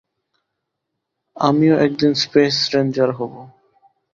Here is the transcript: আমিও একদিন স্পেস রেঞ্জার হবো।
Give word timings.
আমিও 1.37 1.75
একদিন 1.77 2.11
স্পেস 2.23 2.55
রেঞ্জার 2.73 3.09
হবো। 3.11 3.39